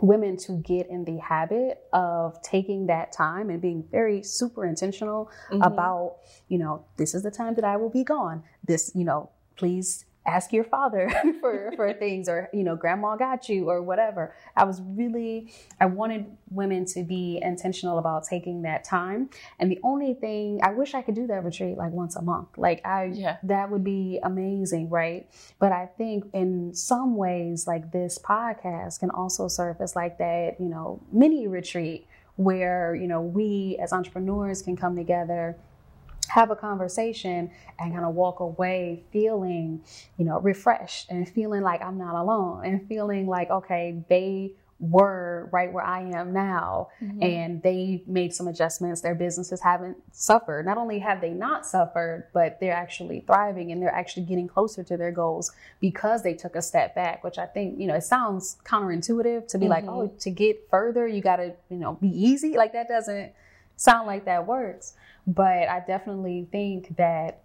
women 0.00 0.36
to 0.36 0.52
get 0.58 0.88
in 0.88 1.04
the 1.04 1.18
habit 1.18 1.82
of 1.92 2.40
taking 2.42 2.86
that 2.86 3.12
time 3.12 3.50
and 3.50 3.60
being 3.60 3.84
very 3.90 4.22
super 4.22 4.64
intentional 4.64 5.30
mm-hmm. 5.50 5.62
about, 5.62 6.18
you 6.48 6.58
know, 6.58 6.84
this 6.96 7.14
is 7.14 7.22
the 7.22 7.30
time 7.30 7.54
that 7.54 7.64
I 7.64 7.76
will 7.76 7.90
be 7.90 8.04
gone. 8.04 8.44
This, 8.64 8.92
you 8.94 9.04
know, 9.04 9.30
please 9.56 10.04
ask 10.28 10.52
your 10.52 10.64
father 10.64 11.10
for, 11.40 11.72
for 11.76 11.92
things 11.94 12.28
or 12.28 12.48
you 12.52 12.62
know 12.62 12.76
grandma 12.76 13.16
got 13.16 13.48
you 13.48 13.68
or 13.70 13.82
whatever. 13.82 14.34
I 14.56 14.64
was 14.64 14.80
really 14.82 15.52
i 15.80 15.86
wanted 15.86 16.26
women 16.50 16.84
to 16.86 17.02
be 17.02 17.40
intentional 17.42 17.98
about 17.98 18.24
taking 18.24 18.62
that 18.62 18.84
time. 18.84 19.30
And 19.58 19.70
the 19.70 19.80
only 19.82 20.14
thing 20.14 20.60
i 20.62 20.70
wish 20.72 20.94
i 20.94 21.02
could 21.02 21.14
do 21.14 21.26
that 21.26 21.44
retreat 21.44 21.76
like 21.76 21.92
once 21.92 22.16
a 22.16 22.22
month. 22.22 22.48
Like 22.56 22.84
i 22.84 23.04
yeah. 23.04 23.38
that 23.42 23.70
would 23.70 23.84
be 23.84 24.20
amazing 24.22 24.90
right? 24.90 25.28
But 25.58 25.72
i 25.72 25.86
think 25.98 26.24
in 26.32 26.74
some 26.74 27.16
ways 27.16 27.66
like 27.66 27.92
this 27.92 28.18
podcast 28.18 29.00
can 29.00 29.10
also 29.10 29.48
serve 29.48 29.80
as 29.80 29.96
like 29.96 30.18
that 30.18 30.60
you 30.60 30.68
know 30.68 31.00
mini 31.12 31.46
retreat 31.46 32.06
where 32.36 32.94
you 32.94 33.08
know 33.08 33.20
we 33.20 33.76
as 33.82 33.92
entrepreneurs 33.92 34.62
can 34.62 34.76
come 34.76 34.94
together 34.94 35.56
have 36.28 36.50
a 36.50 36.56
conversation 36.56 37.50
and 37.78 37.92
kind 37.92 38.04
of 38.04 38.14
walk 38.14 38.40
away 38.40 39.04
feeling, 39.12 39.82
you 40.16 40.24
know, 40.24 40.40
refreshed 40.40 41.10
and 41.10 41.28
feeling 41.28 41.62
like 41.62 41.82
I'm 41.82 41.98
not 41.98 42.14
alone 42.14 42.64
and 42.64 42.86
feeling 42.88 43.26
like, 43.26 43.50
okay, 43.50 44.02
they 44.08 44.52
were 44.80 45.48
right 45.52 45.72
where 45.72 45.84
I 45.84 46.02
am 46.02 46.32
now 46.32 46.88
mm-hmm. 47.02 47.22
and 47.22 47.62
they 47.62 48.02
made 48.06 48.32
some 48.32 48.46
adjustments. 48.46 49.00
Their 49.00 49.14
businesses 49.14 49.60
haven't 49.60 49.96
suffered. 50.12 50.66
Not 50.66 50.78
only 50.78 51.00
have 51.00 51.20
they 51.20 51.30
not 51.30 51.66
suffered, 51.66 52.28
but 52.32 52.60
they're 52.60 52.72
actually 52.72 53.24
thriving 53.26 53.72
and 53.72 53.82
they're 53.82 53.94
actually 53.94 54.26
getting 54.26 54.46
closer 54.46 54.84
to 54.84 54.96
their 54.96 55.10
goals 55.10 55.52
because 55.80 56.22
they 56.22 56.34
took 56.34 56.54
a 56.54 56.62
step 56.62 56.94
back, 56.94 57.24
which 57.24 57.38
I 57.38 57.46
think, 57.46 57.80
you 57.80 57.88
know, 57.88 57.94
it 57.94 58.04
sounds 58.04 58.56
counterintuitive 58.64 59.48
to 59.48 59.58
be 59.58 59.64
mm-hmm. 59.64 59.70
like, 59.70 59.84
oh, 59.88 60.12
to 60.20 60.30
get 60.30 60.68
further, 60.70 61.08
you 61.08 61.20
got 61.22 61.36
to, 61.36 61.54
you 61.70 61.76
know, 61.76 61.94
be 61.94 62.08
easy. 62.08 62.56
Like 62.56 62.72
that 62.74 62.86
doesn't 62.86 63.32
sound 63.78 64.06
like 64.06 64.26
that 64.26 64.46
works. 64.46 64.92
But 65.26 65.68
I 65.68 65.82
definitely 65.86 66.46
think 66.52 66.96
that 66.96 67.42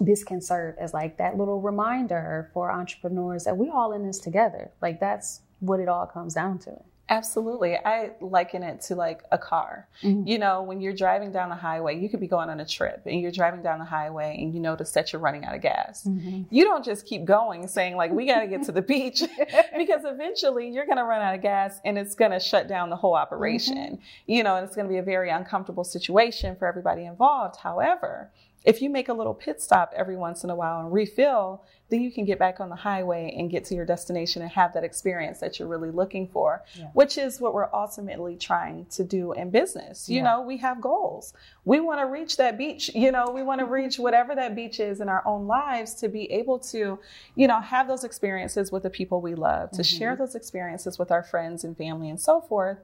this 0.00 0.24
can 0.24 0.40
serve 0.40 0.76
as 0.78 0.92
like 0.92 1.18
that 1.18 1.36
little 1.36 1.60
reminder 1.60 2.50
for 2.52 2.70
entrepreneurs 2.70 3.44
that 3.44 3.56
we 3.56 3.68
all 3.68 3.92
in 3.92 4.06
this 4.06 4.18
together. 4.18 4.70
Like 4.80 5.00
that's 5.00 5.40
what 5.60 5.80
it 5.80 5.88
all 5.88 6.06
comes 6.06 6.34
down 6.34 6.58
to. 6.60 6.76
Absolutely. 7.10 7.76
I 7.76 8.12
liken 8.20 8.62
it 8.62 8.80
to 8.82 8.94
like 8.94 9.24
a 9.30 9.36
car. 9.36 9.86
Mm-hmm. 10.02 10.26
You 10.26 10.38
know, 10.38 10.62
when 10.62 10.80
you're 10.80 10.94
driving 10.94 11.32
down 11.32 11.50
the 11.50 11.54
highway, 11.54 11.98
you 11.98 12.08
could 12.08 12.20
be 12.20 12.26
going 12.26 12.48
on 12.48 12.60
a 12.60 12.66
trip 12.66 13.02
and 13.04 13.20
you're 13.20 13.30
driving 13.30 13.62
down 13.62 13.78
the 13.78 13.84
highway 13.84 14.38
and 14.40 14.54
you 14.54 14.60
notice 14.60 14.90
that 14.92 15.12
you're 15.12 15.20
running 15.20 15.44
out 15.44 15.54
of 15.54 15.60
gas. 15.60 16.04
Mm-hmm. 16.04 16.42
You 16.50 16.64
don't 16.64 16.84
just 16.84 17.06
keep 17.06 17.26
going 17.26 17.68
saying, 17.68 17.96
like, 17.96 18.10
we 18.10 18.26
got 18.26 18.40
to 18.40 18.46
get 18.46 18.62
to 18.64 18.72
the 18.72 18.80
beach 18.80 19.22
because 19.76 20.02
eventually 20.04 20.70
you're 20.70 20.86
going 20.86 20.96
to 20.96 21.04
run 21.04 21.20
out 21.20 21.34
of 21.34 21.42
gas 21.42 21.78
and 21.84 21.98
it's 21.98 22.14
going 22.14 22.30
to 22.30 22.40
shut 22.40 22.68
down 22.68 22.88
the 22.88 22.96
whole 22.96 23.14
operation. 23.14 23.76
Mm-hmm. 23.76 24.32
You 24.32 24.42
know, 24.42 24.56
and 24.56 24.66
it's 24.66 24.74
going 24.74 24.88
to 24.88 24.92
be 24.92 24.98
a 24.98 25.02
very 25.02 25.28
uncomfortable 25.28 25.84
situation 25.84 26.56
for 26.56 26.66
everybody 26.66 27.04
involved. 27.04 27.56
However, 27.56 28.30
if 28.64 28.80
you 28.80 28.88
make 28.88 29.08
a 29.08 29.12
little 29.12 29.34
pit 29.34 29.60
stop 29.60 29.92
every 29.94 30.16
once 30.16 30.42
in 30.42 30.50
a 30.50 30.54
while 30.54 30.80
and 30.80 30.92
refill, 30.92 31.62
then 31.90 32.00
you 32.00 32.10
can 32.10 32.24
get 32.24 32.38
back 32.38 32.60
on 32.60 32.70
the 32.70 32.76
highway 32.76 33.34
and 33.38 33.50
get 33.50 33.64
to 33.66 33.74
your 33.74 33.84
destination 33.84 34.40
and 34.40 34.50
have 34.50 34.72
that 34.72 34.84
experience 34.84 35.38
that 35.38 35.58
you're 35.58 35.68
really 35.68 35.90
looking 35.90 36.26
for, 36.26 36.64
yeah. 36.74 36.86
which 36.94 37.18
is 37.18 37.40
what 37.40 37.52
we're 37.52 37.68
ultimately 37.74 38.36
trying 38.36 38.86
to 38.86 39.04
do 39.04 39.32
in 39.32 39.50
business. 39.50 40.08
You 40.08 40.16
yeah. 40.16 40.22
know, 40.22 40.40
we 40.40 40.56
have 40.58 40.80
goals. 40.80 41.34
We 41.66 41.80
want 41.80 42.00
to 42.00 42.06
reach 42.06 42.38
that 42.38 42.56
beach. 42.56 42.90
You 42.94 43.12
know, 43.12 43.30
we 43.34 43.42
want 43.42 43.58
to 43.58 43.66
reach 43.66 43.98
whatever 43.98 44.34
that 44.34 44.56
beach 44.56 44.80
is 44.80 45.02
in 45.02 45.10
our 45.10 45.22
own 45.26 45.46
lives 45.46 45.92
to 45.96 46.08
be 46.08 46.30
able 46.32 46.58
to, 46.60 46.98
you 47.36 47.46
know, 47.46 47.60
have 47.60 47.86
those 47.86 48.02
experiences 48.02 48.72
with 48.72 48.82
the 48.82 48.90
people 48.90 49.20
we 49.20 49.34
love, 49.34 49.70
to 49.72 49.82
mm-hmm. 49.82 49.98
share 49.98 50.16
those 50.16 50.34
experiences 50.34 50.98
with 50.98 51.10
our 51.10 51.22
friends 51.22 51.64
and 51.64 51.76
family 51.76 52.08
and 52.08 52.20
so 52.20 52.40
forth. 52.40 52.78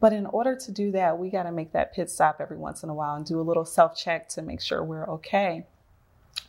But 0.00 0.14
in 0.14 0.26
order 0.26 0.56
to 0.56 0.72
do 0.72 0.90
that, 0.92 1.18
we 1.18 1.28
got 1.28 1.44
to 1.44 1.52
make 1.52 1.72
that 1.72 1.94
pit 1.94 2.10
stop 2.10 2.40
every 2.40 2.56
once 2.56 2.82
in 2.82 2.88
a 2.88 2.94
while 2.94 3.14
and 3.16 3.24
do 3.24 3.38
a 3.38 3.42
little 3.42 3.66
self 3.66 3.96
check 3.96 4.28
to 4.30 4.42
make 4.42 4.60
sure 4.60 4.82
we're 4.82 5.08
okay. 5.08 5.66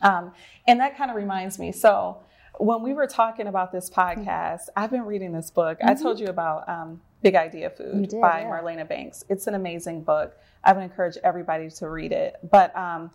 Um, 0.00 0.32
and 0.66 0.80
that 0.80 0.96
kind 0.96 1.10
of 1.10 1.16
reminds 1.16 1.58
me. 1.58 1.70
So, 1.70 2.18
when 2.58 2.82
we 2.82 2.92
were 2.92 3.06
talking 3.06 3.46
about 3.46 3.72
this 3.72 3.88
podcast, 3.88 4.68
I've 4.76 4.90
been 4.90 5.04
reading 5.04 5.32
this 5.32 5.50
book. 5.50 5.78
Mm-hmm. 5.78 5.88
I 5.88 5.94
told 5.94 6.18
you 6.20 6.26
about 6.26 6.68
um, 6.68 7.00
Big 7.22 7.34
Idea 7.34 7.70
Food 7.70 8.08
did, 8.08 8.20
by 8.20 8.40
yeah. 8.40 8.46
Marlena 8.46 8.88
Banks. 8.88 9.24
It's 9.28 9.46
an 9.46 9.54
amazing 9.54 10.02
book. 10.02 10.36
I 10.64 10.72
would 10.72 10.82
encourage 10.82 11.16
everybody 11.24 11.70
to 11.70 11.88
read 11.88 12.12
it. 12.12 12.36
But 12.50 12.74
um, 12.76 13.10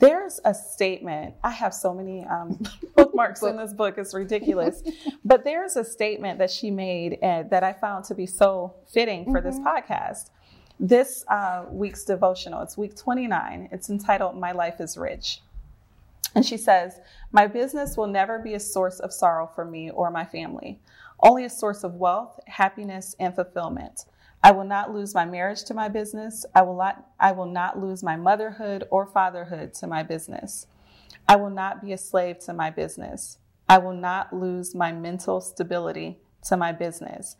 there's 0.00 0.40
a 0.44 0.54
statement. 0.54 1.34
I 1.44 1.50
have 1.50 1.72
so 1.72 1.94
many 1.94 2.24
um, 2.24 2.60
bookmarks 2.96 3.42
in 3.42 3.56
this 3.56 3.72
book, 3.72 3.98
it's 3.98 4.14
ridiculous. 4.14 4.82
but 5.24 5.44
there's 5.44 5.76
a 5.76 5.84
statement 5.84 6.38
that 6.38 6.50
she 6.50 6.70
made 6.70 7.18
uh, 7.22 7.44
that 7.44 7.62
I 7.62 7.74
found 7.74 8.06
to 8.06 8.14
be 8.14 8.26
so 8.26 8.74
fitting 8.92 9.24
for 9.26 9.40
mm-hmm. 9.40 9.48
this 9.48 9.58
podcast. 9.58 10.30
This 10.80 11.24
uh, 11.28 11.66
week's 11.70 12.04
devotional, 12.04 12.62
it's 12.62 12.78
week 12.78 12.96
29. 12.96 13.68
It's 13.70 13.90
entitled 13.90 14.38
My 14.38 14.52
Life 14.52 14.80
is 14.80 14.96
Rich. 14.96 15.42
And 16.34 16.46
she 16.46 16.56
says, 16.56 17.00
My 17.32 17.46
business 17.46 17.96
will 17.96 18.06
never 18.06 18.38
be 18.38 18.54
a 18.54 18.60
source 18.60 19.00
of 19.00 19.12
sorrow 19.12 19.50
for 19.54 19.64
me 19.64 19.90
or 19.90 20.10
my 20.10 20.24
family, 20.24 20.78
only 21.22 21.44
a 21.44 21.50
source 21.50 21.84
of 21.84 21.94
wealth, 21.94 22.40
happiness, 22.46 23.14
and 23.20 23.34
fulfillment. 23.34 24.06
I 24.42 24.52
will 24.52 24.64
not 24.64 24.94
lose 24.94 25.14
my 25.14 25.24
marriage 25.24 25.64
to 25.64 25.74
my 25.74 25.88
business. 25.88 26.46
I 26.54 26.62
will 26.62 26.76
not, 26.76 27.06
I 27.18 27.32
will 27.32 27.46
not 27.46 27.78
lose 27.78 28.02
my 28.02 28.16
motherhood 28.16 28.84
or 28.90 29.06
fatherhood 29.06 29.74
to 29.74 29.86
my 29.86 30.02
business. 30.02 30.66
I 31.28 31.36
will 31.36 31.50
not 31.50 31.82
be 31.82 31.92
a 31.92 31.98
slave 31.98 32.38
to 32.40 32.54
my 32.54 32.70
business. 32.70 33.38
I 33.68 33.78
will 33.78 33.94
not 33.94 34.32
lose 34.32 34.74
my 34.74 34.92
mental 34.92 35.40
stability 35.40 36.18
to 36.48 36.56
my 36.56 36.72
business. 36.72 37.36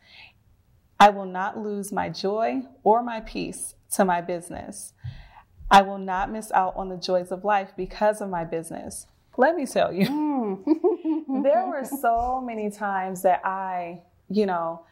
I 0.98 1.08
will 1.08 1.26
not 1.26 1.58
lose 1.58 1.90
my 1.90 2.10
joy 2.10 2.62
or 2.84 3.02
my 3.02 3.20
peace 3.20 3.74
to 3.92 4.04
my 4.04 4.20
business. 4.20 4.92
I 5.70 5.82
will 5.82 5.98
not 5.98 6.30
miss 6.30 6.52
out 6.52 6.74
on 6.76 6.88
the 6.88 6.96
joys 6.96 7.32
of 7.32 7.44
life 7.44 7.70
because 7.76 8.20
of 8.20 8.28
my 8.28 8.44
business. 8.44 9.06
Let 9.36 9.56
me 9.56 9.64
tell 9.66 9.92
you, 9.92 10.06
mm. 10.06 10.64
there 11.42 11.66
were 11.66 11.84
so 11.84 12.42
many 12.44 12.70
times 12.70 13.22
that 13.22 13.40
I, 13.44 14.02
you 14.28 14.44
know, 14.44 14.84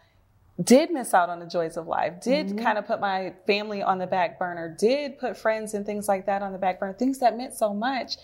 did 0.62 0.90
miss 0.90 1.14
out 1.14 1.28
on 1.28 1.38
the 1.38 1.46
joys 1.46 1.76
of 1.76 1.86
life, 1.86 2.20
did 2.20 2.48
mm-hmm. 2.48 2.58
kind 2.58 2.78
of 2.78 2.86
put 2.86 3.00
my 3.00 3.32
family 3.46 3.82
on 3.82 3.98
the 3.98 4.06
back 4.06 4.38
burner, 4.38 4.74
did 4.76 5.18
put 5.18 5.36
friends 5.36 5.74
and 5.74 5.86
things 5.86 6.08
like 6.08 6.26
that 6.26 6.42
on 6.42 6.52
the 6.52 6.58
back 6.58 6.80
burner, 6.80 6.92
things 6.92 7.20
that 7.20 7.36
meant 7.36 7.54
so 7.54 7.72
much. 7.72 8.16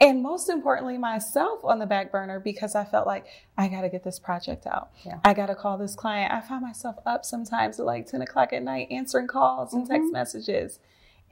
And 0.00 0.22
most 0.22 0.48
importantly, 0.48 0.96
myself 0.96 1.64
on 1.64 1.80
the 1.80 1.86
back 1.86 2.12
burner 2.12 2.38
because 2.38 2.76
I 2.76 2.84
felt 2.84 3.06
like 3.06 3.26
I 3.56 3.66
got 3.68 3.80
to 3.80 3.88
get 3.88 4.04
this 4.04 4.18
project 4.18 4.66
out. 4.66 4.90
Yeah. 5.04 5.18
I 5.24 5.34
got 5.34 5.46
to 5.46 5.56
call 5.56 5.76
this 5.76 5.96
client. 5.96 6.32
I 6.32 6.40
found 6.40 6.62
myself 6.62 6.96
up 7.04 7.24
sometimes 7.24 7.80
at 7.80 7.86
like 7.86 8.06
10 8.06 8.22
o'clock 8.22 8.52
at 8.52 8.62
night 8.62 8.88
answering 8.90 9.26
calls 9.26 9.72
and 9.72 9.84
mm-hmm. 9.84 9.92
text 9.92 10.12
messages. 10.12 10.78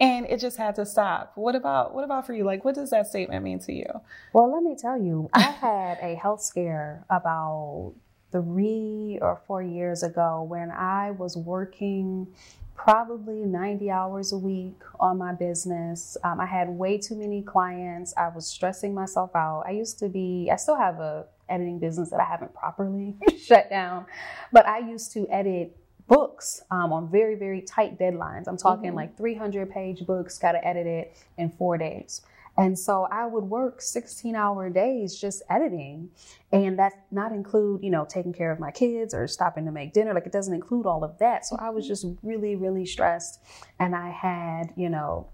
And 0.01 0.27
it 0.27 0.41
just 0.41 0.57
had 0.57 0.75
to 0.77 0.85
stop. 0.85 1.33
What 1.37 1.55
about 1.55 1.95
what 1.95 2.05
about 2.05 2.27
for 2.27 2.35
you? 2.35 2.45
Like 2.45 2.65
what 2.65 2.75
does 2.75 2.91
that 2.91 3.07
statement 3.07 3.45
mean 3.45 3.61
to 3.61 3.73
you? 3.73 3.87
Well, 4.33 4.53
let 4.53 4.63
me 4.63 4.77
tell 4.77 5.01
you, 5.01 5.31
I 5.33 5.41
had 5.41 5.99
a 6.03 6.15
health 6.17 6.43
scare 6.43 7.07
about 7.09 7.95
three 8.43 9.19
or 9.23 9.41
four 9.47 9.63
years 9.63 10.03
ago 10.03 10.43
when 10.43 10.71
I 10.71 11.13
was 11.13 11.37
working 11.37 12.27
probably 12.75 13.37
90 13.37 13.91
hours 13.91 14.33
a 14.33 14.37
week 14.37 14.81
on 15.01 15.17
my 15.17 15.33
business. 15.33 16.17
Um, 16.23 16.39
I 16.41 16.47
had 16.47 16.69
way 16.69 16.99
too 16.99 17.15
many 17.15 17.41
clients. 17.43 18.13
I 18.17 18.29
was 18.29 18.47
stressing 18.47 18.95
myself 18.95 19.35
out. 19.35 19.65
I 19.67 19.71
used 19.71 19.99
to 20.01 20.09
be, 20.09 20.51
I 20.53 20.57
still 20.57 20.77
have 20.77 21.01
a 21.01 21.25
editing 21.49 21.79
business 21.79 22.11
that 22.11 22.21
I 22.21 22.25
haven't 22.25 22.53
properly 22.55 23.15
shut 23.43 23.71
down, 23.71 24.05
but 24.53 24.67
I 24.67 24.81
used 24.81 25.13
to 25.13 25.27
edit 25.31 25.77
books 26.07 26.63
um, 26.71 26.93
on 26.93 27.11
very, 27.11 27.35
very 27.35 27.63
tight 27.63 27.99
deadlines. 27.99 28.47
I'm 28.47 28.59
talking 28.59 28.91
mm-hmm. 28.91 28.97
like 28.97 29.17
300 29.17 29.71
page 29.71 30.07
books, 30.07 30.39
got 30.39 30.53
to 30.53 30.67
edit 30.67 30.87
it 30.87 31.17
in 31.39 31.51
four 31.51 31.79
days. 31.79 32.21
And 32.59 32.79
so 32.79 33.07
I 33.11 33.27
would 33.27 33.45
work 33.45 33.83
16 33.83 34.35
hour 34.35 34.71
days 34.71 35.19
just 35.19 35.43
editing. 35.51 36.11
And 36.53 36.79
that 36.79 36.93
not 37.11 37.33
include, 37.33 37.83
you 37.83 37.91
know, 37.91 38.07
taking 38.09 38.33
care 38.33 38.51
of 38.51 38.59
my 38.59 38.71
kids 38.71 39.13
or 39.13 39.27
stopping 39.29 39.67
to 39.67 39.73
make 39.73 39.93
dinner. 39.93 40.15
Like 40.15 40.27
it 40.27 40.33
doesn't 40.33 40.55
include 40.55 40.87
all 40.87 41.05
of 41.05 41.19
that. 41.19 41.45
So 41.45 41.57
I 41.59 41.71
was 41.71 41.85
mm-hmm. 41.85 41.93
just 41.93 42.07
really, 42.23 42.57
really 42.57 42.87
stressed. 42.87 43.41
And 43.79 43.95
I 43.95 44.11
had, 44.11 44.73
you 44.77 44.89
know, 44.89 45.29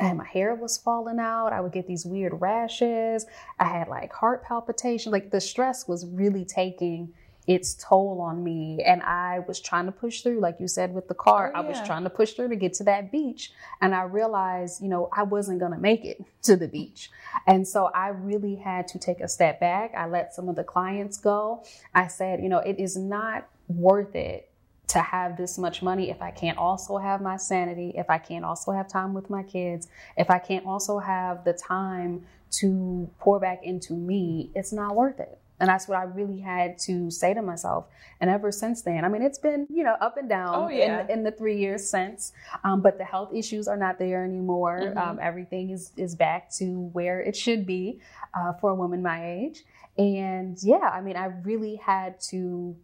and 0.00 0.18
my 0.18 0.26
hair 0.26 0.54
was 0.54 0.76
falling 0.76 1.18
out. 1.18 1.52
I 1.52 1.60
would 1.60 1.72
get 1.72 1.86
these 1.86 2.04
weird 2.04 2.40
rashes. 2.40 3.26
I 3.58 3.64
had 3.66 3.88
like 3.88 4.12
heart 4.12 4.42
palpitation. 4.44 5.12
Like 5.12 5.30
the 5.30 5.40
stress 5.40 5.86
was 5.86 6.06
really 6.06 6.44
taking 6.44 7.12
its 7.46 7.74
toll 7.74 8.20
on 8.20 8.42
me. 8.42 8.82
And 8.84 9.02
I 9.02 9.40
was 9.46 9.60
trying 9.60 9.86
to 9.86 9.92
push 9.92 10.22
through, 10.22 10.40
like 10.40 10.56
you 10.60 10.68
said 10.68 10.94
with 10.94 11.08
the 11.08 11.14
car, 11.14 11.52
oh, 11.54 11.60
yeah. 11.60 11.66
I 11.66 11.68
was 11.68 11.86
trying 11.86 12.04
to 12.04 12.10
push 12.10 12.32
through 12.32 12.48
to 12.48 12.56
get 12.56 12.74
to 12.74 12.84
that 12.84 13.12
beach. 13.12 13.52
And 13.80 13.94
I 13.94 14.02
realized, 14.02 14.82
you 14.82 14.88
know, 14.88 15.08
I 15.12 15.24
wasn't 15.24 15.60
going 15.60 15.72
to 15.72 15.78
make 15.78 16.04
it 16.04 16.24
to 16.42 16.56
the 16.56 16.68
beach. 16.68 17.10
And 17.46 17.66
so 17.66 17.86
I 17.86 18.08
really 18.08 18.56
had 18.56 18.88
to 18.88 18.98
take 18.98 19.20
a 19.20 19.28
step 19.28 19.60
back. 19.60 19.94
I 19.96 20.06
let 20.06 20.34
some 20.34 20.48
of 20.48 20.56
the 20.56 20.64
clients 20.64 21.18
go. 21.18 21.64
I 21.94 22.06
said, 22.06 22.40
you 22.42 22.48
know, 22.48 22.58
it 22.58 22.78
is 22.78 22.96
not 22.96 23.48
worth 23.68 24.14
it 24.14 24.50
to 24.86 25.00
have 25.00 25.36
this 25.36 25.58
much 25.58 25.82
money 25.82 26.10
if 26.10 26.20
I 26.20 26.30
can't 26.30 26.58
also 26.58 26.98
have 26.98 27.20
my 27.20 27.36
sanity, 27.36 27.92
if 27.96 28.10
I 28.10 28.18
can't 28.18 28.44
also 28.44 28.70
have 28.70 28.86
time 28.86 29.14
with 29.14 29.30
my 29.30 29.42
kids, 29.42 29.88
if 30.16 30.30
I 30.30 30.38
can't 30.38 30.66
also 30.66 30.98
have 30.98 31.44
the 31.44 31.54
time 31.54 32.26
to 32.52 33.10
pour 33.18 33.40
back 33.40 33.64
into 33.64 33.94
me, 33.94 34.50
it's 34.54 34.72
not 34.72 34.94
worth 34.94 35.18
it. 35.18 35.38
And 35.60 35.68
that's 35.68 35.86
what 35.86 35.98
I 35.98 36.02
really 36.02 36.40
had 36.40 36.78
to 36.80 37.10
say 37.10 37.32
to 37.32 37.40
myself. 37.40 37.86
And 38.20 38.28
ever 38.28 38.50
since 38.50 38.82
then, 38.82 39.04
I 39.04 39.08
mean, 39.08 39.22
it's 39.22 39.38
been, 39.38 39.66
you 39.70 39.84
know, 39.84 39.94
up 40.00 40.16
and 40.16 40.28
down 40.28 40.54
oh, 40.54 40.68
yeah. 40.68 41.04
in, 41.04 41.10
in, 41.10 41.22
the 41.24 41.30
three 41.30 41.58
years 41.58 41.88
since. 41.88 42.32
Um, 42.64 42.80
but 42.80 42.98
the 42.98 43.04
health 43.04 43.32
issues 43.32 43.68
are 43.68 43.76
not 43.76 43.98
there 43.98 44.24
anymore. 44.24 44.80
Mm-hmm. 44.82 44.98
Um, 44.98 45.18
everything 45.22 45.70
is, 45.70 45.92
is 45.96 46.16
back 46.16 46.50
to 46.54 46.90
where 46.92 47.20
it 47.20 47.36
should 47.36 47.66
be 47.66 48.00
uh, 48.34 48.54
for 48.54 48.70
a 48.70 48.74
woman 48.74 49.00
my 49.00 49.24
age. 49.24 49.64
And 49.96 50.58
yeah, 50.62 50.90
I 50.92 51.00
mean, 51.00 51.16
I 51.16 51.26
really 51.26 51.76
had 51.76 52.20
to 52.30 52.76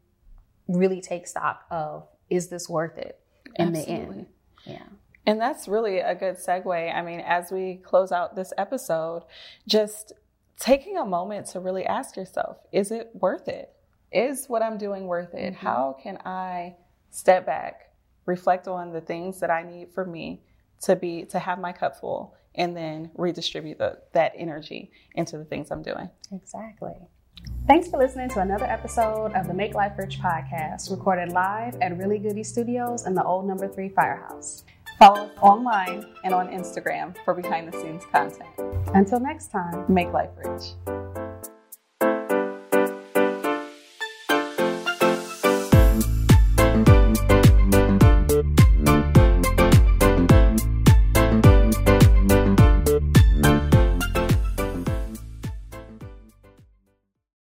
really 0.68 1.00
take 1.00 1.26
stock 1.26 1.64
of 1.70 2.06
is 2.28 2.48
this 2.48 2.68
worth 2.68 2.96
it 2.96 3.18
in 3.56 3.76
Absolutely. 3.76 3.94
the 3.94 4.10
end? 4.12 4.26
Yeah. 4.64 4.82
And 5.26 5.40
that's 5.40 5.68
really 5.68 5.98
a 5.98 6.14
good 6.14 6.36
segue. 6.36 6.94
I 6.94 7.02
mean, 7.02 7.20
as 7.20 7.50
we 7.50 7.80
close 7.82 8.12
out 8.12 8.36
this 8.36 8.52
episode, 8.56 9.24
just 9.66 10.12
taking 10.60 10.98
a 10.98 11.04
moment 11.04 11.46
to 11.46 11.58
really 11.58 11.84
ask 11.86 12.16
yourself 12.16 12.58
is 12.72 12.92
it 12.92 13.10
worth 13.14 13.48
it? 13.48 13.72
Is 14.12 14.46
what 14.46 14.62
I'm 14.62 14.78
doing 14.78 15.06
worth 15.06 15.34
it? 15.34 15.54
Mm-hmm. 15.54 15.66
How 15.66 15.96
can 16.00 16.18
I 16.24 16.76
step 17.10 17.46
back, 17.46 17.92
reflect 18.26 18.68
on 18.68 18.92
the 18.92 19.00
things 19.00 19.40
that 19.40 19.50
I 19.50 19.62
need 19.62 19.92
for 19.92 20.04
me 20.04 20.42
to 20.82 20.96
be 20.96 21.24
to 21.26 21.38
have 21.38 21.58
my 21.58 21.72
cup 21.72 21.98
full 22.00 22.34
and 22.54 22.76
then 22.76 23.10
redistribute 23.14 23.78
the, 23.78 23.98
that 24.12 24.32
energy 24.36 24.90
into 25.14 25.38
the 25.38 25.44
things 25.44 25.70
I'm 25.70 25.82
doing. 25.82 26.10
Exactly. 26.32 26.94
Thanks 27.66 27.88
for 27.88 27.98
listening 27.98 28.28
to 28.30 28.40
another 28.40 28.64
episode 28.64 29.32
of 29.32 29.46
the 29.46 29.54
Make 29.54 29.74
Life 29.74 29.92
Rich 29.96 30.18
podcast, 30.18 30.90
recorded 30.90 31.32
live 31.32 31.76
at 31.80 31.96
Really 31.96 32.18
Goody 32.18 32.42
Studios 32.42 33.06
in 33.06 33.14
the 33.14 33.24
old 33.24 33.46
number 33.46 33.68
three 33.68 33.88
firehouse. 33.88 34.64
Follow 35.00 35.22
us 35.22 35.30
online 35.40 36.04
and 36.24 36.34
on 36.34 36.48
Instagram 36.48 37.16
for 37.24 37.32
behind 37.32 37.72
the 37.72 37.80
scenes 37.80 38.04
content. 38.12 38.50
Until 38.92 39.18
next 39.18 39.50
time, 39.50 39.86
make 39.88 40.12
life 40.12 40.28
rich. 40.36 40.74